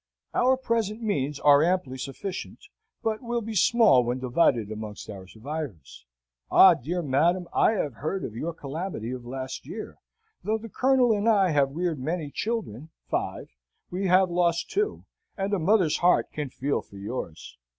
Our 0.33 0.57
present 0.57 1.03
means 1.03 1.39
are 1.39 1.61
amply 1.61 1.99
sufficient, 1.99 2.59
but 3.03 3.21
will 3.21 3.41
be 3.43 3.53
small 3.53 4.03
when 4.03 4.17
divided 4.17 4.71
amongst 4.71 5.11
our 5.11 5.27
survivors. 5.27 6.07
Ah, 6.49 6.73
dear 6.73 7.03
madam! 7.03 7.47
I 7.53 7.73
have 7.73 7.93
heard 7.93 8.23
of 8.25 8.35
your 8.35 8.51
calamity 8.51 9.11
of 9.11 9.27
last 9.27 9.67
year. 9.67 9.99
Though 10.43 10.57
the 10.57 10.69
Colonel 10.69 11.11
and 11.13 11.29
I 11.29 11.51
have 11.51 11.75
reared 11.75 11.99
many 11.99 12.31
children 12.31 12.89
(five), 13.11 13.49
we 13.91 14.07
have 14.07 14.31
lost 14.31 14.71
two, 14.71 15.05
and 15.37 15.53
a 15.53 15.59
mother's 15.59 15.97
heart 15.97 16.31
can 16.31 16.49
feel 16.49 16.81
for 16.81 16.97
yours! 16.97 17.59